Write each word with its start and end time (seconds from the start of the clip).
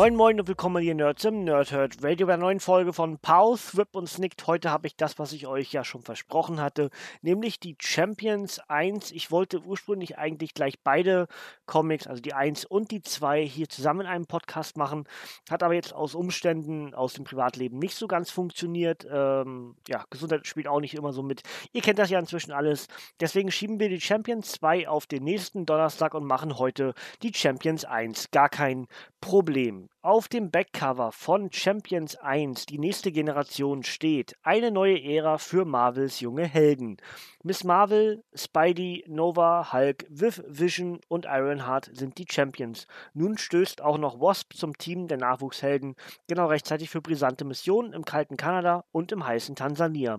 Moin 0.00 0.16
Moin 0.16 0.40
und 0.40 0.48
willkommen 0.48 0.82
hier 0.82 0.94
Nerds 0.94 1.26
im 1.26 1.44
Nerdhurt 1.44 2.02
Radio 2.02 2.26
bei 2.26 2.32
einer 2.32 2.44
neuen 2.44 2.60
Folge 2.60 2.94
von 2.94 3.18
Pause, 3.18 3.76
Rip 3.76 3.94
und 3.94 4.08
Snicked. 4.08 4.46
Heute 4.46 4.70
habe 4.70 4.86
ich 4.86 4.96
das, 4.96 5.18
was 5.18 5.34
ich 5.34 5.46
euch 5.46 5.74
ja 5.74 5.84
schon 5.84 6.00
versprochen 6.00 6.58
hatte, 6.58 6.88
nämlich 7.20 7.60
die 7.60 7.76
Champions 7.78 8.60
1. 8.66 9.10
Ich 9.10 9.30
wollte 9.30 9.60
ursprünglich 9.60 10.16
eigentlich 10.16 10.54
gleich 10.54 10.80
beide 10.82 11.26
Comics, 11.66 12.06
also 12.06 12.22
die 12.22 12.32
1 12.32 12.64
und 12.64 12.92
die 12.92 13.02
2, 13.02 13.44
hier 13.46 13.68
zusammen 13.68 14.00
in 14.00 14.06
einem 14.06 14.24
Podcast 14.24 14.78
machen. 14.78 15.06
Hat 15.50 15.62
aber 15.62 15.74
jetzt 15.74 15.92
aus 15.92 16.14
Umständen 16.14 16.94
aus 16.94 17.12
dem 17.12 17.24
Privatleben 17.24 17.78
nicht 17.78 17.94
so 17.94 18.08
ganz 18.08 18.30
funktioniert. 18.30 19.06
Ähm, 19.12 19.76
ja, 19.86 20.06
Gesundheit 20.08 20.46
spielt 20.46 20.66
auch 20.66 20.80
nicht 20.80 20.94
immer 20.94 21.12
so 21.12 21.22
mit. 21.22 21.42
Ihr 21.72 21.82
kennt 21.82 21.98
das 21.98 22.08
ja 22.08 22.18
inzwischen 22.18 22.52
alles. 22.52 22.88
Deswegen 23.20 23.50
schieben 23.50 23.78
wir 23.78 23.90
die 23.90 24.00
Champions 24.00 24.52
2 24.52 24.88
auf 24.88 25.06
den 25.06 25.24
nächsten 25.24 25.66
Donnerstag 25.66 26.14
und 26.14 26.24
machen 26.24 26.58
heute 26.58 26.94
die 27.22 27.34
Champions 27.34 27.84
1. 27.84 28.30
Gar 28.30 28.48
kein 28.48 28.86
Problem. 29.20 29.89
Auf 30.02 30.28
dem 30.28 30.50
Backcover 30.50 31.12
von 31.12 31.52
Champions 31.52 32.16
1, 32.16 32.64
die 32.64 32.78
nächste 32.78 33.12
Generation, 33.12 33.82
steht 33.82 34.34
eine 34.42 34.70
neue 34.70 34.98
Ära 35.02 35.36
für 35.36 35.66
Marvels 35.66 36.20
junge 36.20 36.46
Helden. 36.46 36.96
Miss 37.42 37.64
Marvel, 37.64 38.24
Spidey, 38.32 39.04
Nova, 39.06 39.74
Hulk, 39.74 40.06
Viv, 40.08 40.42
Vision 40.46 41.00
und 41.08 41.26
Ironheart 41.26 41.90
sind 41.92 42.16
die 42.16 42.26
Champions. 42.30 42.86
Nun 43.12 43.36
stößt 43.36 43.82
auch 43.82 43.98
noch 43.98 44.18
Wasp 44.20 44.54
zum 44.54 44.78
Team 44.78 45.06
der 45.06 45.18
Nachwuchshelden, 45.18 45.94
genau 46.26 46.46
rechtzeitig 46.46 46.88
für 46.88 47.02
brisante 47.02 47.44
Missionen 47.44 47.92
im 47.92 48.06
kalten 48.06 48.38
Kanada 48.38 48.86
und 48.92 49.12
im 49.12 49.26
heißen 49.26 49.54
Tansania. 49.54 50.18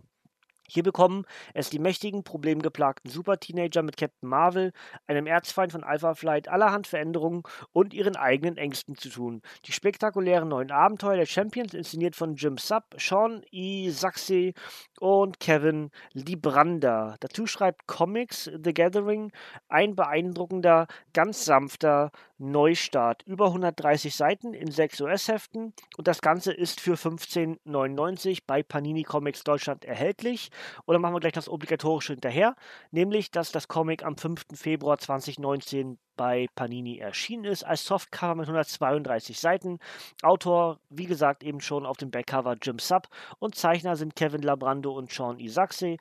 Hier 0.73 0.83
bekommen 0.83 1.25
es 1.53 1.69
die 1.69 1.79
mächtigen, 1.79 2.23
problemgeplagten 2.23 3.11
Super-Teenager 3.11 3.81
mit 3.81 3.97
Captain 3.97 4.29
Marvel, 4.29 4.71
einem 5.05 5.27
Erzfeind 5.27 5.73
von 5.73 5.83
Alpha 5.83 6.13
Flight, 6.13 6.47
allerhand 6.47 6.87
Veränderungen 6.87 7.43
und 7.73 7.93
ihren 7.93 8.15
eigenen 8.15 8.55
Ängsten 8.55 8.95
zu 8.95 9.09
tun. 9.09 9.41
Die 9.65 9.73
spektakulären 9.73 10.47
neuen 10.47 10.71
Abenteuer 10.71 11.17
der 11.17 11.25
Champions, 11.25 11.73
inszeniert 11.73 12.15
von 12.15 12.35
Jim 12.35 12.57
Sub, 12.57 12.85
Sean 12.97 13.43
E. 13.51 13.89
Saxe 13.89 14.53
und 15.01 15.41
Kevin 15.41 15.91
Libranda. 16.13 17.17
Dazu 17.19 17.47
schreibt 17.47 17.85
Comics 17.87 18.45
The 18.45 18.73
Gathering 18.73 19.33
ein 19.67 19.97
beeindruckender, 19.97 20.87
ganz 21.13 21.43
sanfter 21.43 22.11
Neustart. 22.41 23.21
Über 23.27 23.47
130 23.47 24.15
Seiten 24.15 24.53
in 24.53 24.71
6 24.71 25.01
US-Heften 25.01 25.73
und 25.97 26.07
das 26.07 26.21
Ganze 26.21 26.51
ist 26.51 26.81
für 26.81 26.95
15,99 26.95 28.39
bei 28.47 28.63
Panini 28.63 29.03
Comics 29.03 29.43
Deutschland 29.43 29.85
erhältlich. 29.85 30.49
Oder 30.87 30.97
machen 30.97 31.13
wir 31.13 31.19
gleich 31.19 31.33
das 31.33 31.47
Obligatorische 31.47 32.13
hinterher, 32.13 32.55
nämlich, 32.89 33.29
dass 33.29 33.51
das 33.51 33.67
Comic 33.67 34.03
am 34.03 34.17
5. 34.17 34.43
Februar 34.55 34.97
2019 34.97 35.99
bei 36.15 36.47
Panini 36.55 36.97
erschienen 36.97 37.45
ist, 37.45 37.63
als 37.63 37.85
Softcover 37.85 38.35
mit 38.35 38.47
132 38.47 39.39
Seiten. 39.39 39.79
Autor, 40.21 40.79
wie 40.89 41.05
gesagt, 41.05 41.43
eben 41.43 41.61
schon 41.61 41.85
auf 41.85 41.97
dem 41.97 42.11
Backcover 42.11 42.55
Jim 42.61 42.79
Sub 42.79 43.07
und 43.39 43.55
Zeichner 43.55 43.95
sind 43.95 44.15
Kevin 44.15 44.41
Labrando 44.41 44.91
und 44.91 45.11
Sean 45.11 45.39
Isaacsey. 45.39 45.97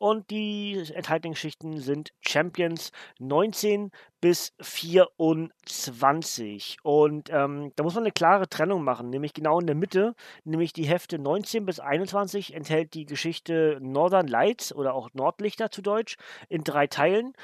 Und 0.00 0.30
die 0.30 0.82
enthaltenen 0.92 1.34
Geschichten 1.34 1.78
sind 1.78 2.12
Champions 2.20 2.90
19 3.20 3.92
bis 4.20 4.52
24. 4.60 6.78
Und 6.82 7.30
ähm, 7.30 7.72
da 7.76 7.84
muss 7.84 7.94
man 7.94 8.04
eine 8.04 8.12
klare 8.12 8.48
Trennung 8.48 8.82
machen, 8.82 9.10
nämlich 9.10 9.34
genau 9.34 9.60
in 9.60 9.66
der 9.66 9.76
Mitte, 9.76 10.14
nämlich 10.44 10.72
die 10.72 10.86
Hefte 10.86 11.18
19 11.18 11.64
bis 11.64 11.78
21 11.78 12.54
enthält 12.54 12.94
die 12.94 13.06
Geschichte 13.06 13.78
Northern 13.80 14.26
Lights 14.26 14.74
oder 14.74 14.94
auch 14.94 15.10
Nordlichter 15.12 15.70
zu 15.70 15.80
Deutsch 15.80 16.16
in 16.48 16.64
drei 16.64 16.88
Teilen. 16.88 17.34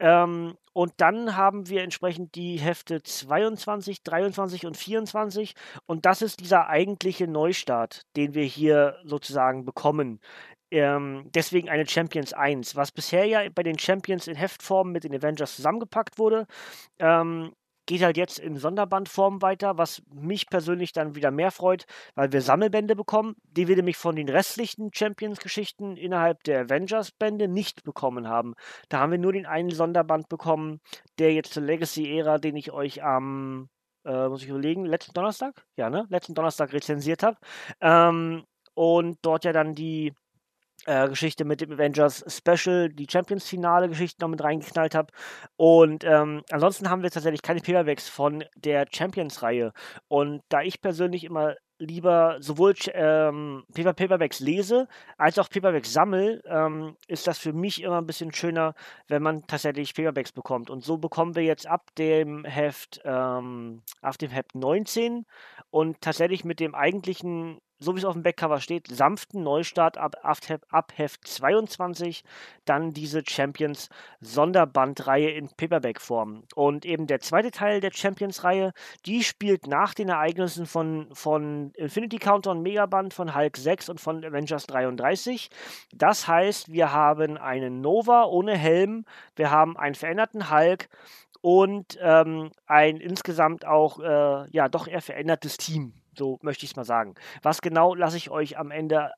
Ähm, 0.00 0.56
und 0.72 0.92
dann 0.96 1.36
haben 1.36 1.68
wir 1.68 1.82
entsprechend 1.82 2.34
die 2.34 2.56
Hefte 2.58 3.02
22, 3.02 4.02
23 4.02 4.66
und 4.66 4.76
24. 4.76 5.54
Und 5.86 6.06
das 6.06 6.22
ist 6.22 6.40
dieser 6.40 6.68
eigentliche 6.68 7.28
Neustart, 7.28 8.02
den 8.16 8.34
wir 8.34 8.44
hier 8.44 8.96
sozusagen 9.04 9.64
bekommen. 9.64 10.20
Ähm, 10.70 11.28
deswegen 11.34 11.68
eine 11.68 11.86
Champions 11.86 12.32
1, 12.32 12.76
was 12.76 12.92
bisher 12.92 13.26
ja 13.26 13.42
bei 13.52 13.62
den 13.62 13.78
Champions 13.78 14.28
in 14.28 14.36
Heftform 14.36 14.92
mit 14.92 15.04
den 15.04 15.14
Avengers 15.14 15.56
zusammengepackt 15.56 16.18
wurde. 16.18 16.46
Ähm, 16.98 17.52
geht 17.90 18.04
halt 18.04 18.16
jetzt 18.16 18.38
in 18.38 18.56
Sonderbandform 18.56 19.42
weiter, 19.42 19.76
was 19.76 20.00
mich 20.14 20.48
persönlich 20.48 20.92
dann 20.92 21.16
wieder 21.16 21.32
mehr 21.32 21.50
freut, 21.50 21.86
weil 22.14 22.32
wir 22.32 22.40
Sammelbände 22.40 22.94
bekommen, 22.94 23.34
die 23.42 23.66
wir 23.66 23.74
nämlich 23.74 23.96
von 23.96 24.14
den 24.14 24.28
restlichen 24.28 24.90
Champions-Geschichten 24.94 25.96
innerhalb 25.96 26.44
der 26.44 26.60
Avengers-Bände 26.60 27.48
nicht 27.48 27.82
bekommen 27.82 28.28
haben. 28.28 28.54
Da 28.90 29.00
haben 29.00 29.10
wir 29.10 29.18
nur 29.18 29.32
den 29.32 29.44
einen 29.44 29.70
Sonderband 29.70 30.28
bekommen, 30.28 30.80
der 31.18 31.34
jetzt 31.34 31.52
zur 31.52 31.64
Legacy-Ära, 31.64 32.38
den 32.38 32.54
ich 32.54 32.70
euch 32.70 33.02
am, 33.02 33.68
äh, 34.04 34.28
muss 34.28 34.44
ich 34.44 34.50
überlegen, 34.50 34.84
letzten 34.84 35.12
Donnerstag? 35.12 35.64
Ja, 35.74 35.90
ne? 35.90 36.06
Letzten 36.10 36.34
Donnerstag 36.34 36.72
rezensiert 36.72 37.24
habe. 37.24 37.38
Ähm, 37.80 38.44
und 38.74 39.18
dort 39.22 39.44
ja 39.44 39.52
dann 39.52 39.74
die 39.74 40.14
äh, 40.86 41.08
Geschichte 41.08 41.44
mit 41.44 41.60
dem 41.60 41.72
Avengers 41.72 42.24
Special, 42.26 42.88
die 42.88 43.06
Champions-Finale-Geschichte 43.10 44.20
noch 44.20 44.28
mit 44.28 44.42
reingeknallt 44.42 44.94
habe. 44.94 45.12
Und 45.56 46.04
ähm, 46.04 46.42
ansonsten 46.50 46.90
haben 46.90 47.02
wir 47.02 47.10
tatsächlich 47.10 47.42
keine 47.42 47.60
Paperbacks 47.60 48.08
von 48.08 48.44
der 48.56 48.86
Champions-Reihe. 48.90 49.72
Und 50.08 50.42
da 50.48 50.62
ich 50.62 50.80
persönlich 50.80 51.24
immer 51.24 51.56
lieber 51.80 52.36
sowohl 52.40 52.74
ähm, 52.92 53.64
Paper 53.74 53.94
Paperbacks 53.94 54.40
lese 54.40 54.86
als 55.16 55.38
auch 55.38 55.48
Paperbacks 55.48 55.92
sammle, 55.92 56.42
ähm, 56.44 56.96
ist 57.08 57.26
das 57.26 57.38
für 57.38 57.52
mich 57.52 57.82
immer 57.82 57.98
ein 57.98 58.06
bisschen 58.06 58.32
schöner, 58.32 58.74
wenn 59.08 59.22
man 59.22 59.46
tatsächlich 59.46 59.94
Paperbacks 59.94 60.32
bekommt. 60.32 60.70
Und 60.70 60.84
so 60.84 60.98
bekommen 60.98 61.34
wir 61.34 61.42
jetzt 61.42 61.66
ab 61.66 61.88
dem 61.96 62.44
Heft, 62.44 63.00
ähm, 63.04 63.82
auf 64.02 64.18
dem 64.18 64.30
Heft 64.30 64.54
19 64.54 65.24
und 65.70 66.00
tatsächlich 66.00 66.44
mit 66.44 66.60
dem 66.60 66.74
eigentlichen 66.74 67.58
so 67.80 67.94
wie 67.94 67.98
es 67.98 68.04
auf 68.04 68.12
dem 68.12 68.22
Backcover 68.22 68.60
steht, 68.60 68.88
sanften 68.88 69.42
Neustart 69.42 69.98
ab, 69.98 70.16
ab, 70.22 70.92
Heft 70.94 71.26
22, 71.26 72.22
dann 72.64 72.92
diese 72.92 73.22
Champions 73.26 73.88
Sonderbandreihe 74.20 75.30
in 75.30 75.48
Paperback-Form. 75.48 76.44
Und 76.54 76.84
eben 76.84 77.06
der 77.06 77.20
zweite 77.20 77.50
Teil 77.50 77.80
der 77.80 77.90
Champions-Reihe, 77.92 78.72
die 79.06 79.24
spielt 79.24 79.66
nach 79.66 79.94
den 79.94 80.10
Ereignissen 80.10 80.66
von, 80.66 81.08
von 81.14 81.72
Infinity 81.74 82.18
Counter 82.18 82.52
und 82.52 82.62
Megaband, 82.62 83.14
von 83.14 83.34
Hulk 83.34 83.56
6 83.56 83.88
und 83.88 84.00
von 84.00 84.24
Avengers 84.24 84.66
33. 84.66 85.50
Das 85.92 86.28
heißt, 86.28 86.70
wir 86.70 86.92
haben 86.92 87.38
einen 87.38 87.80
Nova 87.80 88.24
ohne 88.24 88.56
Helm, 88.56 89.06
wir 89.34 89.50
haben 89.50 89.76
einen 89.76 89.94
veränderten 89.94 90.50
Hulk, 90.50 90.88
und 91.42 91.98
ähm, 92.02 92.50
ein 92.66 92.98
insgesamt 92.98 93.64
auch 93.64 93.98
äh, 94.00 94.50
ja 94.50 94.68
doch 94.68 94.86
eher 94.86 95.00
verändertes 95.00 95.56
Team. 95.56 95.94
So 96.16 96.38
möchte 96.42 96.64
ich 96.64 96.72
es 96.72 96.76
mal 96.76 96.84
sagen. 96.84 97.14
Was 97.42 97.60
genau 97.60 97.94
lasse 97.94 98.16
ich 98.16 98.30
euch 98.30 98.58
am 98.58 98.70
Ende 98.70 99.12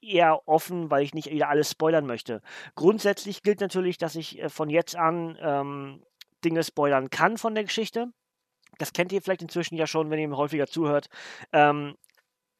eher 0.00 0.46
offen, 0.46 0.90
weil 0.90 1.02
ich 1.02 1.14
nicht 1.14 1.30
wieder 1.30 1.48
alles 1.48 1.70
spoilern 1.70 2.06
möchte. 2.06 2.40
Grundsätzlich 2.74 3.42
gilt 3.42 3.60
natürlich, 3.60 3.98
dass 3.98 4.14
ich 4.14 4.38
äh, 4.38 4.48
von 4.48 4.70
jetzt 4.70 4.96
an 4.96 5.36
ähm, 5.40 6.02
Dinge 6.44 6.62
spoilern 6.62 7.10
kann 7.10 7.38
von 7.38 7.54
der 7.54 7.64
Geschichte. 7.64 8.08
Das 8.78 8.92
kennt 8.92 9.12
ihr 9.12 9.22
vielleicht 9.22 9.42
inzwischen 9.42 9.76
ja 9.76 9.86
schon, 9.86 10.10
wenn 10.10 10.18
ihr 10.18 10.28
mir 10.28 10.36
häufiger 10.36 10.66
zuhört. 10.66 11.06
Ähm, 11.52 11.96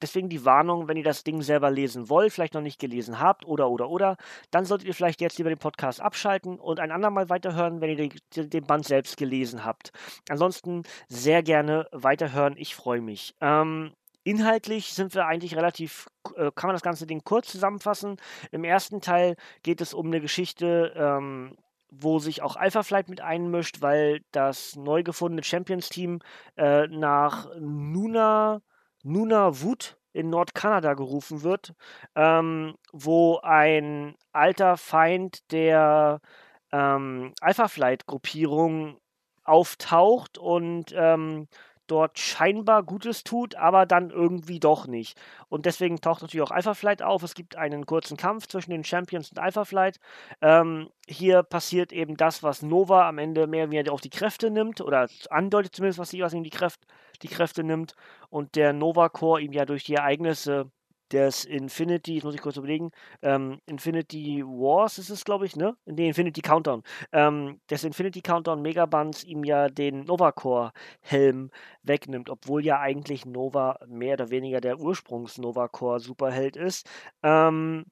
Deswegen 0.02 0.28
die 0.28 0.44
Warnung, 0.44 0.88
wenn 0.88 0.96
ihr 0.96 1.04
das 1.04 1.24
Ding 1.24 1.42
selber 1.42 1.70
lesen 1.70 2.08
wollt, 2.08 2.32
vielleicht 2.32 2.54
noch 2.54 2.60
nicht 2.60 2.78
gelesen 2.78 3.20
habt 3.20 3.46
oder 3.46 3.70
oder 3.70 3.88
oder, 3.88 4.16
dann 4.50 4.64
solltet 4.64 4.88
ihr 4.88 4.94
vielleicht 4.94 5.20
jetzt 5.20 5.38
lieber 5.38 5.50
den 5.50 5.58
Podcast 5.58 6.00
abschalten 6.00 6.58
und 6.58 6.80
ein 6.80 6.90
andermal 6.90 7.28
weiterhören, 7.28 7.80
wenn 7.80 7.96
ihr 7.96 8.10
den, 8.36 8.66
Band 8.66 8.84
selbst 8.84 9.16
gelesen 9.16 9.64
habt. 9.64 9.92
Ansonsten 10.28 10.82
sehr 11.08 11.42
gerne 11.42 11.86
weiterhören, 11.92 12.54
ich 12.56 12.74
freue 12.74 13.00
mich. 13.00 13.34
Ähm, 13.40 13.92
Inhaltlich 14.26 14.92
sind 14.92 15.14
wir 15.14 15.26
eigentlich 15.26 15.54
relativ, 15.54 16.08
äh, 16.34 16.50
kann 16.52 16.66
man 16.66 16.74
das 16.74 16.82
ganze 16.82 17.06
Ding 17.06 17.22
kurz 17.22 17.46
zusammenfassen. 17.46 18.16
Im 18.50 18.64
ersten 18.64 19.00
Teil 19.00 19.36
geht 19.62 19.80
es 19.80 19.94
um 19.94 20.06
eine 20.06 20.20
Geschichte, 20.20 20.92
ähm, 20.96 21.56
wo 21.90 22.18
sich 22.18 22.42
auch 22.42 22.56
Alpha 22.56 22.82
Flight 22.82 23.08
mit 23.08 23.20
einmischt, 23.20 23.82
weil 23.82 24.22
das 24.32 24.74
neu 24.74 25.04
gefundene 25.04 25.44
Champions-Team 25.44 26.18
äh, 26.56 26.88
nach 26.88 27.48
Nuna 27.60 28.62
Nunavut 29.06 29.96
in 30.12 30.30
Nordkanada 30.30 30.94
gerufen 30.94 31.42
wird, 31.42 31.74
ähm, 32.14 32.74
wo 32.92 33.38
ein 33.42 34.16
alter 34.32 34.76
Feind 34.76 35.50
der 35.52 36.20
ähm, 36.72 37.32
Alpha 37.40 37.68
Flight 37.68 38.06
Gruppierung 38.06 38.98
auftaucht 39.44 40.38
und 40.38 40.92
ähm, 40.96 41.48
dort 41.86 42.18
scheinbar 42.18 42.82
Gutes 42.82 43.24
tut, 43.24 43.54
aber 43.54 43.86
dann 43.86 44.10
irgendwie 44.10 44.60
doch 44.60 44.86
nicht. 44.86 45.18
Und 45.48 45.66
deswegen 45.66 46.00
taucht 46.00 46.22
natürlich 46.22 46.46
auch 46.46 46.50
Alpha 46.50 46.74
Flight 46.74 47.02
auf. 47.02 47.22
Es 47.22 47.34
gibt 47.34 47.56
einen 47.56 47.86
kurzen 47.86 48.16
Kampf 48.16 48.46
zwischen 48.46 48.70
den 48.70 48.84
Champions 48.84 49.30
und 49.30 49.38
Alpha 49.38 49.64
Flight. 49.64 49.98
Ähm, 50.40 50.90
hier 51.08 51.42
passiert 51.42 51.92
eben 51.92 52.16
das, 52.16 52.42
was 52.42 52.62
Nova 52.62 53.08
am 53.08 53.18
Ende 53.18 53.46
mehr 53.46 53.64
oder 53.64 53.72
weniger 53.72 53.92
auf 53.92 54.00
die 54.00 54.10
Kräfte 54.10 54.50
nimmt, 54.50 54.80
oder 54.80 55.08
andeutet 55.30 55.74
zumindest, 55.74 55.98
was, 55.98 56.10
sie, 56.10 56.20
was 56.20 56.34
ihm 56.34 56.44
die, 56.44 56.50
Kräft, 56.50 56.80
die 57.22 57.28
Kräfte 57.28 57.64
nimmt. 57.64 57.94
Und 58.28 58.56
der 58.56 58.72
Nova 58.72 59.08
Core 59.08 59.40
ihm 59.40 59.52
ja 59.52 59.64
durch 59.64 59.84
die 59.84 59.94
Ereignisse 59.94 60.70
des 61.12 61.44
Infinity, 61.44 62.14
jetzt 62.14 62.24
muss 62.24 62.34
ich 62.34 62.40
kurz 62.40 62.56
überlegen, 62.56 62.90
ähm, 63.22 63.60
Infinity 63.66 64.42
Wars 64.44 64.98
ist 64.98 65.10
es, 65.10 65.24
glaube 65.24 65.46
ich, 65.46 65.56
ne? 65.56 65.76
Nee, 65.84 66.08
Infinity 66.08 66.42
Countdown. 66.42 66.82
Ähm, 67.12 67.60
des 67.70 67.84
Infinity 67.84 68.22
Countdown 68.22 68.62
Megabands 68.62 69.24
ihm 69.24 69.44
ja 69.44 69.68
den 69.68 70.04
Nova 70.04 70.32
Core 70.32 70.72
Helm 71.00 71.50
wegnimmt, 71.82 72.30
obwohl 72.30 72.64
ja 72.64 72.80
eigentlich 72.80 73.24
Nova 73.26 73.78
mehr 73.86 74.14
oder 74.14 74.30
weniger 74.30 74.60
der 74.60 74.78
Ursprungs 74.80 75.38
Nova 75.38 75.68
Core 75.68 76.00
Superheld 76.00 76.56
ist. 76.56 76.88
Ähm, 77.22 77.84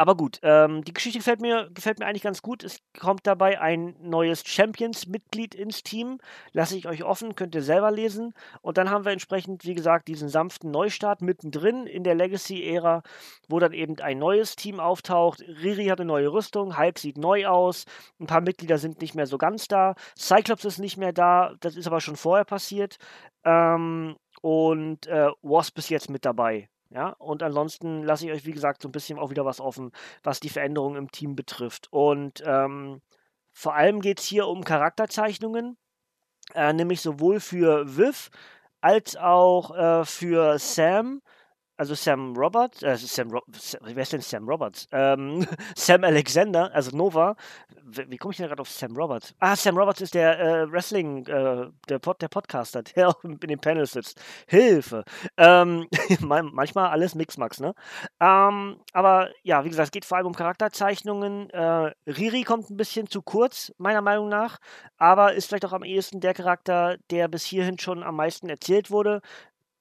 aber 0.00 0.14
gut, 0.14 0.40
ähm, 0.42 0.82
die 0.82 0.94
Geschichte 0.94 1.18
gefällt 1.18 1.42
mir, 1.42 1.68
gefällt 1.74 1.98
mir 1.98 2.06
eigentlich 2.06 2.22
ganz 2.22 2.40
gut. 2.40 2.64
Es 2.64 2.78
kommt 2.98 3.26
dabei 3.26 3.60
ein 3.60 3.94
neues 4.00 4.42
Champions-Mitglied 4.46 5.54
ins 5.54 5.82
Team. 5.82 6.20
Lasse 6.52 6.78
ich 6.78 6.88
euch 6.88 7.04
offen, 7.04 7.34
könnt 7.34 7.54
ihr 7.54 7.60
selber 7.60 7.90
lesen. 7.90 8.32
Und 8.62 8.78
dann 8.78 8.88
haben 8.88 9.04
wir 9.04 9.12
entsprechend, 9.12 9.66
wie 9.66 9.74
gesagt, 9.74 10.08
diesen 10.08 10.30
sanften 10.30 10.70
Neustart 10.70 11.20
mittendrin 11.20 11.86
in 11.86 12.02
der 12.02 12.14
Legacy-Ära, 12.14 13.02
wo 13.46 13.58
dann 13.58 13.74
eben 13.74 14.00
ein 14.00 14.18
neues 14.18 14.56
Team 14.56 14.80
auftaucht. 14.80 15.42
Riri 15.42 15.88
hat 15.88 16.00
eine 16.00 16.08
neue 16.08 16.32
Rüstung, 16.32 16.78
Hulk 16.78 16.98
sieht 16.98 17.18
neu 17.18 17.46
aus, 17.46 17.84
ein 18.18 18.26
paar 18.26 18.40
Mitglieder 18.40 18.78
sind 18.78 19.02
nicht 19.02 19.14
mehr 19.14 19.26
so 19.26 19.36
ganz 19.36 19.68
da. 19.68 19.96
Cyclops 20.16 20.64
ist 20.64 20.78
nicht 20.78 20.96
mehr 20.96 21.12
da, 21.12 21.52
das 21.60 21.76
ist 21.76 21.86
aber 21.86 22.00
schon 22.00 22.16
vorher 22.16 22.46
passiert. 22.46 22.96
Ähm, 23.44 24.16
und 24.40 25.06
äh, 25.08 25.28
Wasp 25.42 25.76
ist 25.76 25.90
jetzt 25.90 26.08
mit 26.08 26.24
dabei. 26.24 26.70
Ja, 26.92 27.10
und 27.18 27.42
ansonsten 27.42 28.02
lasse 28.02 28.26
ich 28.26 28.32
euch, 28.32 28.46
wie 28.46 28.52
gesagt, 28.52 28.82
so 28.82 28.88
ein 28.88 28.92
bisschen 28.92 29.18
auch 29.18 29.30
wieder 29.30 29.44
was 29.44 29.60
offen, 29.60 29.92
was 30.24 30.40
die 30.40 30.48
Veränderungen 30.48 30.96
im 30.96 31.10
Team 31.12 31.36
betrifft. 31.36 31.86
Und 31.92 32.42
ähm, 32.44 33.00
vor 33.52 33.74
allem 33.74 34.00
geht 34.00 34.18
es 34.18 34.26
hier 34.26 34.48
um 34.48 34.64
Charakterzeichnungen, 34.64 35.76
äh, 36.54 36.72
nämlich 36.72 37.00
sowohl 37.00 37.38
für 37.38 37.96
Viv 37.96 38.30
als 38.80 39.16
auch 39.16 39.76
äh, 39.76 40.04
für 40.04 40.58
Sam 40.58 41.22
also 41.80 41.94
Sam 41.94 42.36
Roberts, 42.36 42.82
äh, 42.82 42.94
Sam, 42.98 43.30
Ro 43.30 43.40
wer 43.80 44.02
ist 44.02 44.12
denn 44.12 44.20
Sam 44.20 44.46
Roberts? 44.46 44.86
Ähm, 44.92 45.46
Sam 45.74 46.04
Alexander, 46.04 46.70
also 46.74 46.94
Nova. 46.94 47.36
Wie, 47.82 48.10
wie 48.10 48.18
komme 48.18 48.32
ich 48.32 48.36
denn 48.36 48.48
gerade 48.48 48.60
auf 48.60 48.68
Sam 48.68 48.94
Roberts? 48.94 49.34
Ah, 49.38 49.56
Sam 49.56 49.78
Roberts 49.78 50.02
ist 50.02 50.12
der 50.12 50.38
äh, 50.38 50.70
Wrestling, 50.70 51.26
äh, 51.26 51.70
der, 51.88 51.98
Pod, 51.98 52.20
der 52.20 52.28
Podcaster, 52.28 52.82
der 52.96 53.08
auch 53.08 53.24
in 53.24 53.38
den 53.38 53.58
Panels 53.58 53.92
sitzt. 53.92 54.20
Hilfe. 54.46 55.04
Ähm, 55.38 55.88
manchmal 56.20 56.90
alles 56.90 57.14
Mixmax, 57.14 57.60
ne? 57.60 57.74
Ähm, 58.20 58.76
aber 58.92 59.30
ja, 59.42 59.64
wie 59.64 59.70
gesagt, 59.70 59.86
es 59.86 59.92
geht 59.92 60.04
vor 60.04 60.18
allem 60.18 60.26
um 60.26 60.34
Charakterzeichnungen. 60.34 61.48
Äh, 61.48 61.94
Riri 62.06 62.42
kommt 62.42 62.68
ein 62.68 62.76
bisschen 62.76 63.06
zu 63.06 63.22
kurz, 63.22 63.72
meiner 63.78 64.02
Meinung 64.02 64.28
nach, 64.28 64.58
aber 64.98 65.32
ist 65.32 65.46
vielleicht 65.46 65.64
auch 65.64 65.72
am 65.72 65.84
ehesten 65.84 66.20
der 66.20 66.34
Charakter, 66.34 66.98
der 67.10 67.28
bis 67.28 67.46
hierhin 67.46 67.78
schon 67.78 68.02
am 68.02 68.16
meisten 68.16 68.50
erzählt 68.50 68.90
wurde 68.90 69.22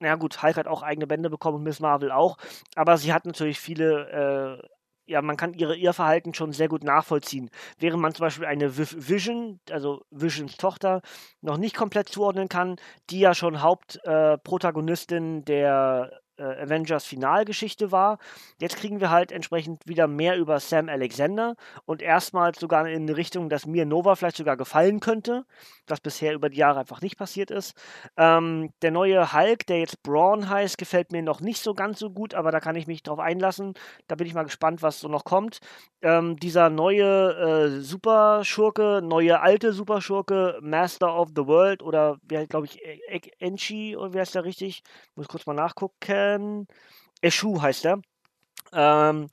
ja 0.02 0.16
gut, 0.16 0.42
Hulk 0.42 0.58
hat 0.58 0.68
auch 0.68 0.82
eigene 0.84 1.08
Bände 1.08 1.30
bekommen 1.30 1.58
und 1.58 1.64
Miss 1.64 1.80
Marvel 1.80 2.12
auch, 2.12 2.38
aber 2.76 2.98
sie 2.98 3.14
hat 3.14 3.26
natürlich 3.26 3.60
viele, 3.60 4.60
äh, 4.60 5.12
ja, 5.12 5.22
man 5.22 5.38
kann 5.38 5.54
ihre, 5.54 5.76
ihr 5.76 5.94
Verhalten 5.94 6.34
schon 6.34 6.54
sehr 6.54 6.68
gut 6.68 6.84
nachvollziehen. 6.84 7.50
Während 7.80 8.02
man 8.02 8.14
zum 8.14 8.26
Beispiel 8.26 8.46
eine 8.46 8.78
Vision, 8.78 9.60
also 9.72 10.04
Visions 10.12 10.58
Tochter, 10.58 11.02
noch 11.42 11.58
nicht 11.58 11.76
komplett 11.76 12.10
zuordnen 12.10 12.48
kann, 12.48 12.78
die 13.10 13.20
ja 13.20 13.34
schon 13.34 13.62
Hauptprotagonistin 13.62 15.40
äh, 15.40 15.44
der 15.44 16.22
Avengers 16.44 17.06
Finalgeschichte 17.06 17.92
war. 17.92 18.18
Jetzt 18.60 18.78
kriegen 18.78 19.00
wir 19.00 19.10
halt 19.10 19.32
entsprechend 19.32 19.86
wieder 19.86 20.08
mehr 20.08 20.38
über 20.38 20.60
Sam 20.60 20.90
Alexander 20.90 21.56
und 21.86 22.02
erstmals 22.02 22.60
sogar 22.60 22.88
in 22.88 23.04
eine 23.04 23.18
Richtung, 23.18 23.50
dass 23.50 23.66
mir 23.66 23.86
Nova 23.86 24.16
vielleicht 24.16 24.38
sogar 24.38 24.58
gefallen 24.58 25.00
könnte, 25.00 25.46
was 25.88 26.00
bisher 26.00 26.34
über 26.34 26.50
die 26.50 26.58
Jahre 26.58 26.80
einfach 26.80 27.02
nicht 27.02 27.18
passiert 27.18 27.52
ist. 27.52 27.76
Ähm, 28.18 28.72
der 28.82 28.92
neue 28.92 29.34
Hulk, 29.34 29.66
der 29.68 29.80
jetzt 29.80 30.02
Braun 30.04 30.50
heißt, 30.50 30.78
gefällt 30.78 31.12
mir 31.12 31.22
noch 31.22 31.42
nicht 31.42 31.62
so 31.62 31.74
ganz 31.74 32.00
so 32.00 32.10
gut, 32.10 32.34
aber 32.34 32.52
da 32.52 32.60
kann 32.60 32.76
ich 32.76 32.88
mich 32.88 33.04
drauf 33.04 33.20
einlassen. 33.20 33.74
Da 34.08 34.16
bin 34.16 34.28
ich 34.28 34.34
mal 34.34 34.44
gespannt, 34.44 34.82
was 34.82 35.00
so 35.00 35.08
noch 35.08 35.24
kommt. 35.24 35.60
Ähm, 36.02 36.38
dieser 36.38 36.70
neue 36.70 37.06
äh, 37.06 37.80
Superschurke, 37.82 39.02
neue 39.04 39.42
alte 39.42 39.74
Superschurke, 39.74 40.60
Master 40.62 41.16
of 41.16 41.30
the 41.36 41.46
World 41.46 41.84
oder 41.84 42.18
wie 42.24 42.46
glaube 42.48 42.68
ich, 42.68 42.80
Enchi 43.40 43.96
oder 43.98 44.14
wie 44.14 44.20
heißt 44.20 44.36
der 44.36 44.46
richtig? 44.46 44.84
Muss 45.16 45.28
kurz 45.28 45.46
mal 45.46 45.54
nachgucken. 45.54 46.29
Ähm, 46.36 46.68
Eshu 47.22 47.62
heißt 47.62 47.86
er. 47.86 48.02
Ähm, 48.74 49.28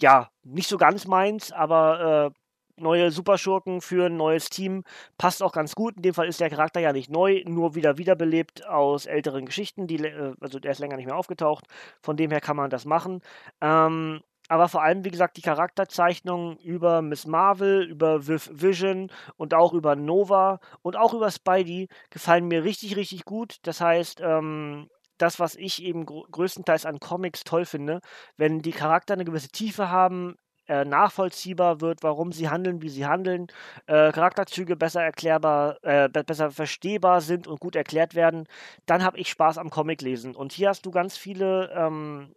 ja, 0.00 0.30
nicht 0.44 0.68
so 0.68 0.78
ganz 0.78 1.06
meins, 1.06 1.52
aber 1.52 2.32
äh, 2.34 2.80
neue 2.80 3.10
Superschurken 3.10 3.80
für 3.80 4.06
ein 4.06 4.16
neues 4.16 4.50
Team 4.50 4.84
passt 5.18 5.42
auch 5.42 5.52
ganz 5.52 5.74
gut. 5.74 5.96
In 5.96 6.02
dem 6.02 6.14
Fall 6.14 6.28
ist 6.28 6.40
der 6.40 6.50
Charakter 6.50 6.80
ja 6.80 6.92
nicht 6.92 7.10
neu, 7.10 7.42
nur 7.46 7.74
wieder 7.74 7.98
wiederbelebt 7.98 8.66
aus 8.66 9.06
älteren 9.06 9.44
Geschichten. 9.46 9.86
Die, 9.86 9.96
äh, 10.04 10.34
also 10.40 10.58
der 10.58 10.72
ist 10.72 10.78
länger 10.78 10.96
nicht 10.96 11.06
mehr 11.06 11.16
aufgetaucht. 11.16 11.64
Von 12.02 12.16
dem 12.16 12.30
her 12.30 12.40
kann 12.40 12.56
man 12.56 12.70
das 12.70 12.84
machen. 12.84 13.20
Ähm, 13.60 14.20
aber 14.48 14.68
vor 14.68 14.82
allem, 14.82 15.04
wie 15.04 15.10
gesagt, 15.10 15.36
die 15.36 15.42
Charakterzeichnungen 15.42 16.56
über 16.58 17.02
Miss 17.02 17.26
Marvel, 17.26 17.82
über 17.82 18.26
Vision 18.26 19.10
und 19.36 19.52
auch 19.52 19.74
über 19.74 19.94
Nova 19.94 20.58
und 20.80 20.96
auch 20.96 21.12
über 21.12 21.30
Spidey 21.30 21.88
gefallen 22.08 22.48
mir 22.48 22.64
richtig, 22.64 22.96
richtig 22.96 23.26
gut. 23.26 23.58
Das 23.64 23.82
heißt, 23.82 24.20
ähm, 24.22 24.88
das, 25.18 25.40
was 25.40 25.54
ich 25.56 25.82
eben 25.82 26.06
größtenteils 26.06 26.86
an 26.86 27.00
Comics 27.00 27.44
toll 27.44 27.64
finde, 27.64 28.00
wenn 28.36 28.60
die 28.60 28.72
Charakter 28.72 29.14
eine 29.14 29.24
gewisse 29.24 29.48
Tiefe 29.48 29.90
haben, 29.90 30.36
äh, 30.68 30.84
nachvollziehbar 30.84 31.80
wird, 31.80 32.02
warum 32.02 32.32
sie 32.32 32.48
handeln, 32.50 32.82
wie 32.82 32.90
sie 32.90 33.06
handeln, 33.06 33.46
äh, 33.86 34.12
Charakterzüge 34.12 34.76
besser 34.76 35.02
erklärbar, 35.02 35.78
äh, 35.82 36.08
besser 36.08 36.50
verstehbar 36.50 37.20
sind 37.22 37.46
und 37.46 37.60
gut 37.60 37.74
erklärt 37.74 38.14
werden, 38.14 38.46
dann 38.86 39.02
habe 39.02 39.18
ich 39.18 39.30
Spaß 39.30 39.58
am 39.58 39.70
Comic 39.70 40.02
lesen. 40.02 40.34
Und 40.36 40.52
hier 40.52 40.68
hast 40.68 40.84
du 40.84 40.90
ganz 40.90 41.16
viele 41.16 41.70
ähm, 41.74 42.34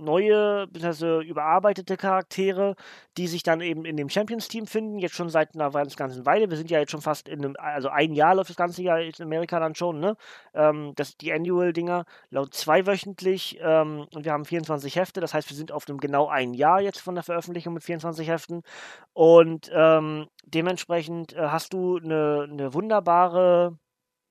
neue, 0.00 0.66
bzw. 0.68 1.22
überarbeitete 1.22 1.96
Charaktere, 1.96 2.74
die 3.16 3.26
sich 3.26 3.42
dann 3.42 3.60
eben 3.60 3.84
in 3.84 3.96
dem 3.96 4.08
Champions-Team 4.08 4.66
finden, 4.66 4.98
jetzt 4.98 5.14
schon 5.14 5.28
seit 5.28 5.54
einer 5.54 5.70
ganzen 5.70 6.26
Weile. 6.26 6.50
Wir 6.50 6.56
sind 6.56 6.70
ja 6.70 6.78
jetzt 6.80 6.90
schon 6.90 7.02
fast 7.02 7.28
in 7.28 7.44
einem, 7.44 7.56
also 7.58 7.88
ein 7.88 8.12
Jahr 8.12 8.34
läuft 8.34 8.50
das 8.50 8.56
ganze 8.56 8.82
Jahr 8.82 9.00
in 9.00 9.12
Amerika 9.20 9.60
dann 9.60 9.74
schon, 9.74 10.00
ne? 10.00 10.16
Ähm, 10.54 10.92
das, 10.96 11.16
die 11.16 11.32
Annual-Dinger, 11.32 12.04
laut 12.30 12.54
zweiwöchentlich 12.54 13.58
ähm, 13.62 14.06
und 14.14 14.24
wir 14.24 14.32
haben 14.32 14.44
24 14.44 14.96
Hefte, 14.96 15.20
das 15.20 15.34
heißt, 15.34 15.50
wir 15.50 15.56
sind 15.56 15.72
auf 15.72 15.88
einem 15.88 15.98
genau 15.98 16.28
ein 16.28 16.54
Jahr 16.54 16.80
jetzt 16.80 17.00
von 17.00 17.14
der 17.14 17.24
Veröffentlichung 17.24 17.74
mit 17.74 17.84
24 17.84 18.28
Heften 18.28 18.62
und 19.12 19.70
ähm, 19.74 20.28
dementsprechend 20.44 21.32
äh, 21.34 21.48
hast 21.48 21.72
du 21.72 21.98
eine, 21.98 22.48
eine 22.50 22.74
wunderbare 22.74 23.78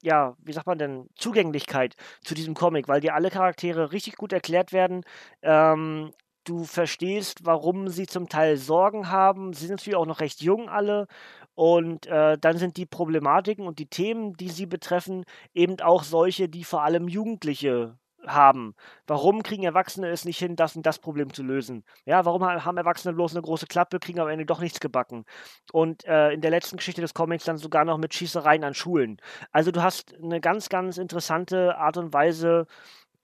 ja, 0.02 0.36
wie 0.44 0.54
sagt 0.54 0.68
man 0.68 0.80
denn, 0.80 1.10
Zugänglichkeit 1.16 1.96
zu 2.24 2.34
diesem 2.34 2.54
Comic, 2.54 2.88
weil 2.88 3.02
dir 3.02 3.16
alle 3.16 3.30
Charaktere 3.30 3.92
richtig 3.92 4.16
gut 4.16 4.34
erklärt 4.34 4.74
werden. 4.74 5.04
Ähm, 5.42 6.12
du 6.46 6.64
verstehst, 6.64 7.46
warum 7.46 7.90
sie 7.90 8.08
zum 8.08 8.30
Teil 8.30 8.58
Sorgen 8.58 9.10
haben. 9.12 9.54
Sie 9.54 9.68
sind 9.68 9.78
natürlich 9.78 9.98
auch 9.98 10.06
noch 10.06 10.22
recht 10.22 10.42
jung 10.42 10.70
alle. 10.70 11.08
Und 11.56 12.08
äh, 12.08 12.38
dann 12.38 12.58
sind 12.58 12.78
die 12.78 12.86
Problematiken 12.86 13.68
und 13.68 13.80
die 13.80 13.88
Themen, 13.90 14.34
die 14.36 14.50
sie 14.50 14.66
betreffen, 14.66 15.26
eben 15.54 15.80
auch 15.82 16.04
solche, 16.04 16.48
die 16.50 16.64
vor 16.64 16.84
allem 16.84 17.08
Jugendliche 17.10 17.99
haben. 18.34 18.76
Warum 19.08 19.44
kriegen 19.44 19.64
Erwachsene 19.64 20.10
es 20.10 20.26
nicht 20.26 20.40
hin, 20.40 20.56
das 20.56 20.76
und 20.76 20.86
das 20.86 21.00
Problem 21.00 21.34
zu 21.34 21.44
lösen? 21.44 21.84
Ja, 22.06 22.26
warum 22.26 22.44
haben 22.46 22.78
Erwachsene 22.78 23.14
bloß 23.14 23.34
eine 23.34 23.42
große 23.42 23.68
Klappe, 23.68 24.00
kriegen 24.00 24.20
am 24.20 24.28
Ende 24.28 24.46
doch 24.46 24.60
nichts 24.60 24.80
gebacken? 24.80 25.26
Und 25.72 26.06
äh, 26.06 26.32
in 26.32 26.42
der 26.42 26.52
letzten 26.52 26.78
Geschichte 26.78 27.02
des 27.02 27.14
Comics 27.14 27.46
dann 27.46 27.58
sogar 27.58 27.86
noch 27.86 27.98
mit 27.98 28.14
Schießereien 28.14 28.64
an 28.64 28.74
Schulen. 28.74 29.18
Also 29.52 29.72
du 29.72 29.84
hast 29.84 30.16
eine 30.16 30.42
ganz, 30.42 30.70
ganz 30.70 30.98
interessante 30.98 31.78
Art 31.78 31.98
und 31.98 32.14
Weise, 32.14 32.66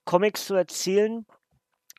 Comics 0.05 0.45
zu 0.45 0.55
erzählen, 0.55 1.25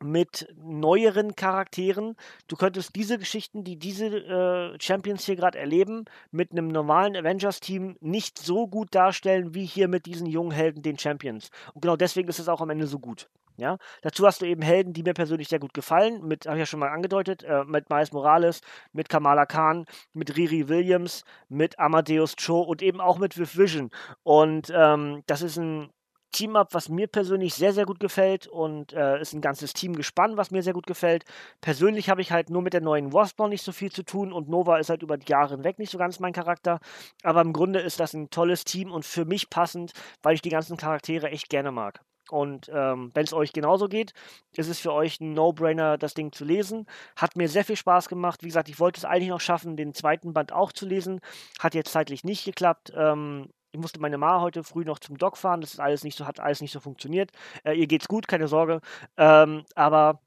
mit 0.03 0.49
neueren 0.57 1.37
Charakteren. 1.37 2.17
Du 2.49 2.57
könntest 2.57 2.95
diese 2.97 3.19
Geschichten, 3.19 3.65
die 3.65 3.79
diese 3.79 4.07
äh, 4.07 4.77
Champions 4.81 5.25
hier 5.25 5.37
gerade 5.37 5.59
erleben, 5.59 6.05
mit 6.31 6.53
einem 6.53 6.69
normalen 6.69 7.17
Avengers-Team 7.17 7.97
nicht 8.01 8.39
so 8.39 8.67
gut 8.67 8.95
darstellen, 8.95 9.55
wie 9.55 9.65
hier 9.65 9.89
mit 9.89 10.07
diesen 10.07 10.27
jungen 10.27 10.51
Helden, 10.53 10.83
den 10.83 10.99
Champions. 10.99 11.51
Und 11.75 11.83
genau 11.83 11.97
deswegen 11.97 12.29
ist 12.29 12.39
es 12.39 12.49
auch 12.49 12.61
am 12.61 12.71
Ende 12.71 12.87
so 12.87 12.99
gut. 12.99 13.29
Ja, 13.59 13.79
dazu 14.03 14.27
hast 14.27 14.43
du 14.43 14.47
eben 14.47 14.61
Helden, 14.61 14.93
die 14.93 15.03
mir 15.03 15.15
persönlich 15.15 15.49
sehr 15.49 15.59
gut 15.59 15.73
gefallen, 15.73 16.27
mit, 16.27 16.45
habe 16.45 16.57
ich 16.57 16.61
ja 16.61 16.67
schon 16.67 16.81
mal 16.81 16.91
angedeutet, 16.91 17.43
äh, 17.43 17.65
mit 17.65 17.89
Miles 17.89 18.13
Morales, 18.13 18.61
mit 18.93 19.09
Kamala 19.09 19.47
Khan, 19.47 19.87
mit 20.13 20.37
Riri 20.37 20.69
Williams, 20.69 21.25
mit 21.49 21.79
Amadeus 21.79 22.37
Cho 22.37 22.61
und 22.61 22.83
eben 22.83 23.01
auch 23.01 23.19
mit 23.19 23.39
Viv 23.39 23.57
Vision. 23.57 23.91
Und 24.25 24.71
ähm, 24.75 25.23
das 25.27 25.41
ist 25.41 25.57
ein 25.57 25.91
Team-Up, 26.37 26.75
was 26.75 26.89
mir 26.89 27.07
persönlich 27.07 27.55
sehr, 27.55 27.73
sehr 27.73 27.87
gut 27.87 27.99
gefällt 27.99 28.47
und 28.47 28.93
äh, 28.93 29.21
ist 29.21 29.33
ein 29.33 29.41
ganzes 29.41 29.73
Team 29.73 29.95
gespannt, 29.97 30.37
was 30.37 30.51
mir 30.51 30.63
sehr 30.63 30.75
gut 30.75 30.87
gefällt. 30.87 31.25
Persönlich 31.63 32.11
habe 32.11 32.21
ich 32.21 32.31
halt 32.31 32.51
nur 32.51 32.61
mit 32.61 32.75
der 32.75 32.83
neuen 32.83 33.13
Wasp 33.15 33.39
noch 33.39 33.49
nicht 33.49 33.63
so 33.63 33.73
viel 33.73 33.91
zu 33.91 34.03
tun 34.03 34.33
und 34.33 34.49
Nova 34.49 34.77
ist 34.77 34.91
halt 34.91 35.03
über 35.03 35.17
die 35.17 35.31
Jahre 35.31 35.55
hinweg 35.55 35.79
nicht 35.79 35.91
so 35.91 35.99
ganz 35.99 36.21
mein 36.21 36.35
Charakter. 36.35 36.79
Aber 37.23 37.41
im 37.41 37.55
Grunde 37.55 37.81
ist 37.81 38.01
das 38.01 38.13
ein 38.13 38.29
tolles 38.29 38.65
Team 38.65 38.93
und 38.93 39.07
für 39.07 39.25
mich 39.25 39.49
passend, 39.49 39.93
weil 40.23 40.35
ich 40.35 40.43
die 40.43 40.51
ganzen 40.51 40.77
Charaktere 40.77 41.31
echt 41.31 41.49
gerne 41.49 41.73
mag. 41.73 42.03
Und 42.31 42.71
ähm, 42.75 43.11
wenn 43.15 43.25
es 43.25 43.33
euch 43.33 43.53
genauso 43.53 43.89
geht, 43.89 44.13
ist 44.57 44.69
es 44.69 44.81
für 44.81 44.93
euch 44.93 45.21
ein 45.21 45.33
No-Brainer, 45.33 45.97
das 45.97 46.15
Ding 46.15 46.33
zu 46.33 46.45
lesen. 46.45 46.87
Hat 47.15 47.37
mir 47.37 47.49
sehr 47.49 47.65
viel 47.65 47.77
Spaß 47.77 48.09
gemacht. 48.09 48.43
Wie 48.43 48.49
gesagt, 48.49 48.69
ich 48.69 48.81
wollte 48.81 48.99
es 48.99 49.05
eigentlich 49.05 49.29
noch 49.29 49.41
schaffen, 49.41 49.77
den 49.77 49.95
zweiten 49.95 50.33
Band 50.33 50.53
auch 50.53 50.73
zu 50.73 50.87
lesen. 50.87 51.21
Hat 51.61 51.75
jetzt 51.75 51.93
zeitlich 51.93 52.25
nicht 52.25 52.45
geklappt. 52.45 52.93
Ähm, 52.97 53.49
ich 53.77 53.81
musste 53.81 54.01
meine 54.01 54.19
Ma 54.19 54.41
heute 54.41 54.65
früh 54.65 54.85
noch 54.85 54.99
zum 54.99 55.19
Doc 55.19 55.37
fahren. 55.37 55.61
Das 55.61 55.75
ist 55.75 55.81
alles 55.81 56.03
nicht 56.03 56.17
so, 56.17 56.27
hat 56.27 56.41
alles 56.41 56.61
nicht 56.63 56.73
so 56.73 56.81
funktioniert. 56.81 57.31
Äh, 57.63 57.75
ihr 57.75 57.87
geht's 57.87 58.09
gut, 58.09 58.27
keine 58.27 58.49
Sorge. 58.49 58.81
Ähm, 59.19 59.65
aber 59.75 60.21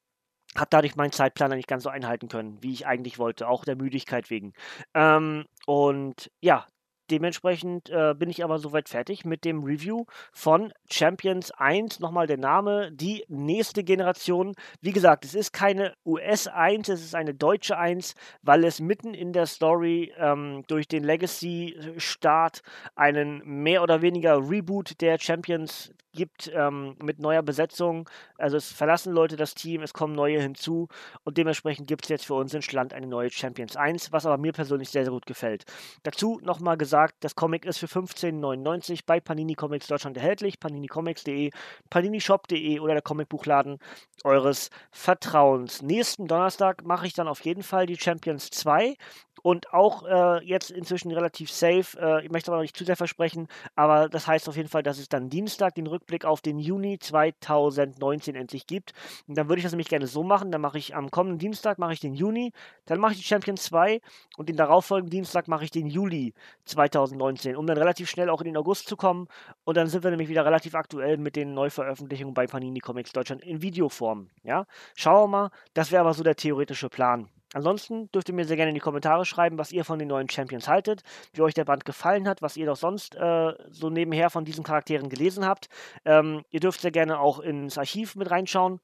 habe 0.56 0.68
dadurch 0.70 0.96
meinen 0.96 1.12
Zeitplaner 1.12 1.56
nicht 1.56 1.68
ganz 1.68 1.84
so 1.84 1.90
einhalten 1.90 2.28
können, 2.28 2.62
wie 2.62 2.74
ich 2.74 2.88
eigentlich 2.88 3.20
wollte, 3.20 3.48
auch 3.48 3.66
der 3.66 3.76
Müdigkeit 3.76 4.30
wegen. 4.30 4.54
Ähm, 4.94 5.46
und 5.66 6.32
ja, 6.42 6.68
Dementsprechend 7.10 7.90
äh, 7.90 8.14
bin 8.16 8.30
ich 8.30 8.44
aber 8.44 8.60
soweit 8.60 8.90
fertig 8.90 9.26
mit 9.26 9.46
dem 9.46 9.64
Review 9.64 10.06
von 10.32 10.72
Champions 10.90 11.52
1. 11.52 12.00
Nochmal 12.00 12.28
der 12.28 12.38
Name, 12.38 12.92
die 12.92 13.26
nächste 13.28 13.84
Generation. 13.84 14.54
Wie 14.82 14.92
gesagt, 14.92 15.26
es 15.26 15.34
ist 15.34 15.52
keine 15.52 15.94
US 16.06 16.48
1, 16.48 16.90
es 16.90 17.04
ist 17.04 17.16
eine 17.16 17.34
deutsche 17.34 17.78
1, 17.78 18.14
weil 18.42 18.64
es 18.64 18.80
mitten 18.80 19.14
in 19.14 19.34
der 19.34 19.46
Story 19.46 20.14
ähm, 20.18 20.64
durch 20.68 20.88
den 20.88 21.04
Legacy-Start 21.04 22.62
einen 22.96 23.42
mehr 23.44 23.82
oder 23.82 24.02
weniger 24.02 24.38
Reboot 24.38 25.02
der 25.02 25.18
Champions 25.20 25.92
gibt 26.14 26.52
ähm, 26.54 26.96
mit 27.02 27.20
neuer 27.20 27.42
Besetzung. 27.42 28.10
Also 28.38 28.58
es 28.58 28.72
verlassen 28.72 29.14
Leute 29.14 29.36
das 29.36 29.56
Team, 29.56 29.82
es 29.82 29.94
kommen 29.94 30.14
neue 30.14 30.42
hinzu 30.42 30.88
und 31.24 31.38
dementsprechend 31.38 31.88
gibt 31.88 32.06
es 32.06 32.10
jetzt 32.10 32.26
für 32.26 32.34
uns 32.34 32.54
in 32.54 32.62
Schland 32.62 32.94
eine 32.94 33.08
neue 33.08 33.30
Champions 33.30 33.76
1, 33.76 34.12
was 34.12 34.26
aber 34.26 34.38
mir 34.38 34.52
persönlich 34.52 34.90
sehr, 34.90 35.04
sehr 35.04 35.14
gut 35.14 35.26
gefällt. 35.26 35.66
Dazu 36.04 36.40
nochmal 36.44 36.78
gesagt, 36.78 36.99
das 37.20 37.36
Comic 37.36 37.66
ist 37.66 37.80
für 37.80 37.88
15,99 37.88 39.02
bei 39.06 39.20
Panini 39.20 39.56
Comics 39.56 39.88
Deutschland 39.88 40.18
erhältlich, 40.18 40.60
paninicomics.de, 40.60 41.52
paninishop.de 41.90 42.80
oder 42.80 42.94
der 42.94 43.02
Comicbuchladen 43.02 43.80
eures 44.24 44.70
Vertrauens. 44.92 45.82
Nächsten 45.82 46.28
Donnerstag 46.28 46.84
mache 46.84 47.08
ich 47.08 47.14
dann 47.14 47.28
auf 47.28 47.42
jeden 47.42 47.64
Fall 47.64 47.86
die 47.86 47.98
Champions 47.98 48.50
2 48.50 48.96
und 49.42 49.74
auch 49.74 50.04
äh, 50.06 50.44
jetzt 50.46 50.72
inzwischen 50.72 51.12
relativ 51.12 51.52
safe. 51.52 51.98
Äh, 52.00 52.26
ich 52.26 52.32
möchte 52.32 52.52
aber 52.52 52.58
noch 52.58 52.64
nicht 52.64 52.78
zu 52.78 52.86
sehr 52.86 52.96
versprechen, 52.96 53.48
aber 53.76 54.10
das 54.10 54.28
heißt 54.28 54.50
auf 54.50 54.56
jeden 54.56 54.70
Fall, 54.70 54.84
dass 54.84 54.98
es 54.98 55.10
dann 55.10 55.30
Dienstag 55.30 55.76
den 55.76 55.88
Rückblick 55.88 56.26
auf 56.26 56.42
den 56.42 56.60
Juni 56.60 57.00
2019 57.00 58.36
endlich 58.36 58.68
gibt. 58.68 58.94
Und 59.28 59.38
dann 59.38 59.50
würde 59.50 59.60
ich 59.60 59.64
das 59.64 59.72
nämlich 59.72 59.90
gerne 59.90 60.08
so 60.08 60.24
machen. 60.24 60.52
Dann 60.52 60.62
mache 60.62 60.78
ich 60.78 60.96
am 60.96 61.12
kommenden 61.12 61.40
Dienstag 61.40 61.80
mache 61.80 61.94
ich 61.94 62.00
den 62.00 62.14
Juni, 62.14 62.52
dann 62.86 63.00
mache 63.00 63.14
ich 63.14 63.20
die 63.20 63.26
Champions 63.26 63.64
2 63.64 64.02
und 64.38 64.50
den 64.50 64.58
darauffolgenden 64.58 65.12
Dienstag 65.12 65.48
mache 65.48 65.64
ich 65.64 65.72
den 65.72 65.88
Juli 65.88 66.34
2019, 66.66 67.56
um 67.56 67.66
dann 67.68 67.78
relativ 67.78 68.10
schnell 68.10 68.30
auch 68.30 68.42
in 68.42 68.46
den 68.46 68.58
August 68.58 68.88
zu 68.88 68.98
kommen. 68.98 69.28
Und 69.64 69.78
dann 69.78 69.88
sind 69.88 70.04
wir 70.04 70.12
nämlich 70.12 70.30
wieder 70.30 70.46
relativ 70.46 70.76
aktuell 70.76 71.18
mit 71.18 71.36
den 71.36 71.54
Neuveröffentlichungen 71.54 72.34
bei 72.34 72.48
Panini 72.48 72.80
Comics 72.80 73.12
Deutschland 73.12 73.44
in 73.44 73.62
Videoform. 73.62 74.30
Ja, 74.44 74.66
schauen 74.96 75.24
wir 75.24 75.28
mal. 75.28 75.52
Das 75.74 75.92
wäre 75.92 76.02
aber 76.02 76.14
so 76.14 76.24
der 76.24 76.36
theoretische 76.36 76.90
Plan. 76.90 77.30
Ansonsten 77.54 78.12
dürft 78.12 78.30
ihr 78.30 78.36
mir 78.36 78.46
sehr 78.46 78.58
gerne 78.58 78.70
in 78.70 78.76
die 78.76 78.82
Kommentare 78.82 79.26
schreiben, 79.26 79.58
was 79.58 79.72
ihr 79.72 79.84
von 79.86 80.00
den 80.00 80.08
neuen 80.08 80.30
Champions 80.30 80.68
haltet, 80.68 81.04
wie 81.34 81.42
euch 81.42 81.54
der 81.54 81.66
Band 81.66 81.86
gefallen 81.86 82.28
hat, 82.28 82.42
was 82.42 82.58
ihr 82.58 82.66
doch 82.66 82.78
sonst 82.78 83.16
äh, 83.16 83.54
so 83.70 83.90
nebenher 83.90 84.30
von 84.30 84.46
diesen 84.46 84.64
Charakteren 84.64 85.10
gelesen 85.10 85.46
habt. 85.46 85.68
Ähm, 86.06 86.44
ihr 86.52 86.60
dürft 86.60 86.82
sehr 86.82 86.92
gerne 86.92 87.20
auch 87.20 87.40
ins 87.40 87.78
Archiv 87.78 88.16
mit 88.16 88.30
reinschauen. 88.30 88.80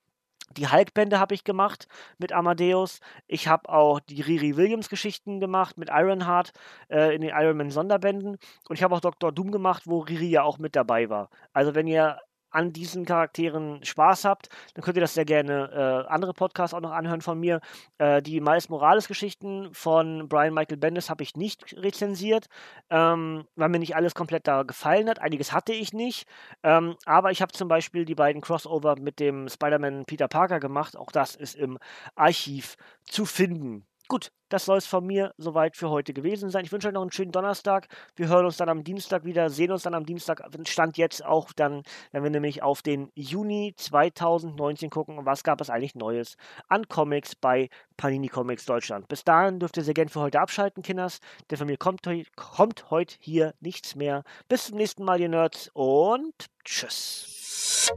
Die 0.57 0.67
Hulk-Bände 0.67 1.19
habe 1.19 1.34
ich 1.34 1.43
gemacht 1.43 1.88
mit 2.17 2.31
Amadeus. 2.31 3.00
Ich 3.27 3.48
habe 3.48 3.67
auch 3.69 4.00
die 4.00 4.22
Riri 4.22 4.55
Williams-Geschichten 4.55 5.39
gemacht 5.39 5.77
mit 5.77 5.89
Ironheart 5.91 6.51
äh, 6.89 7.15
in 7.15 7.22
den 7.22 7.31
Iron 7.31 7.57
Man 7.57 7.72
Sonderbänden. 7.72 8.38
Und 8.69 8.75
ich 8.75 8.84
habe 8.84 8.95
auch 8.95 9.01
Dr. 9.01 9.31
Doom 9.31 9.51
gemacht, 9.51 9.84
wo 9.86 10.00
Riri 10.00 10.27
ja 10.27 10.43
auch 10.43 10.57
mit 10.57 10.75
dabei 10.75 11.10
war. 11.10 11.29
Also 11.51 11.75
wenn 11.75 11.88
ihr 11.88 12.19
an 12.55 12.71
diesen 12.71 13.05
Charakteren 13.05 13.83
Spaß 13.83 14.25
habt, 14.25 14.50
dann 14.74 14.83
könnt 14.83 14.97
ihr 14.97 15.01
das 15.01 15.13
sehr 15.13 15.25
gerne 15.25 16.05
äh, 16.07 16.12
andere 16.12 16.33
Podcasts 16.33 16.74
auch 16.74 16.81
noch 16.81 16.91
anhören 16.91 17.21
von 17.21 17.39
mir. 17.39 17.59
Äh, 17.97 18.21
die 18.21 18.39
Miles 18.39 18.69
Morales 18.69 19.07
Geschichten 19.07 19.74
von 19.74 20.29
Brian 20.29 20.53
Michael 20.53 20.77
Bendis 20.77 21.09
habe 21.09 21.24
ich 21.24 21.35
nicht 21.35 21.75
rezensiert, 21.75 22.47
ähm, 22.89 23.45
weil 23.55 23.69
mir 23.69 23.79
nicht 23.79 23.95
alles 23.95 24.15
komplett 24.15 24.47
da 24.47 24.63
gefallen 24.63 25.09
hat. 25.09 25.19
Einiges 25.19 25.51
hatte 25.51 25.74
ich 25.74 25.91
nicht. 25.91 26.27
Ähm, 26.63 26.95
aber 27.05 27.31
ich 27.31 27.41
habe 27.41 27.51
zum 27.51 27.67
Beispiel 27.67 28.05
die 28.05 28.15
beiden 28.15 28.41
Crossover 28.41 28.95
mit 28.97 29.19
dem 29.19 29.50
Spider-Man 29.50 30.05
Peter 30.05 30.27
Parker 30.27 30.59
gemacht. 30.59 30.95
Auch 30.95 31.12
das 31.12 31.35
ist 31.35 31.55
im 31.55 31.77
Archiv 32.15 32.77
zu 33.03 33.25
finden. 33.25 33.85
Gut, 34.07 34.31
das 34.50 34.65
soll 34.65 34.77
es 34.77 34.85
von 34.85 35.05
mir 35.05 35.33
soweit 35.38 35.75
für 35.75 35.89
heute 35.89 36.13
gewesen 36.13 36.50
sein. 36.50 36.63
Ich 36.63 36.71
wünsche 36.71 36.88
euch 36.88 36.93
noch 36.93 37.01
einen 37.01 37.12
schönen 37.12 37.31
Donnerstag. 37.31 37.88
Wir 38.15 38.27
hören 38.27 38.45
uns 38.45 38.57
dann 38.57 38.69
am 38.69 38.83
Dienstag 38.83 39.25
wieder, 39.25 39.50
sehen 39.50 39.71
uns 39.71 39.83
dann 39.83 39.95
am 39.95 40.05
Dienstag. 40.05 40.43
Stand 40.67 40.97
jetzt 40.97 41.25
auch 41.25 41.51
dann, 41.53 41.81
wenn 42.12 42.21
wir 42.21 42.29
nämlich 42.29 42.62
auf 42.62 42.83
den 42.83 43.09
Juni 43.15 43.74
2019 43.75 44.91
gucken, 44.91 45.25
was 45.25 45.43
gab 45.43 45.59
es 45.62 45.71
eigentlich 45.71 45.95
Neues 45.95 46.35
an 46.67 46.88
Comics 46.88 47.35
bei 47.35 47.69
Panini 47.97 48.27
Comics 48.27 48.65
Deutschland. 48.65 49.07
Bis 49.07 49.24
dahin 49.24 49.59
dürft 49.59 49.77
ihr 49.77 49.83
sehr 49.83 49.95
gerne 49.95 50.12
für 50.12 50.21
heute 50.21 50.39
abschalten, 50.39 50.83
Kinders, 50.83 51.19
denn 51.50 51.57
von 51.57 51.67
mir 51.67 51.77
kommt, 51.77 52.01
kommt 52.35 52.91
heute 52.91 53.15
hier 53.19 53.55
nichts 53.59 53.95
mehr. 53.95 54.24
Bis 54.47 54.65
zum 54.67 54.77
nächsten 54.77 55.03
Mal, 55.03 55.19
ihr 55.19 55.29
Nerds, 55.29 55.71
und 55.74 56.33
tschüss. 56.63 57.91